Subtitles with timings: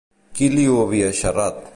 [0.39, 1.61] Qui li ho havia xerrat?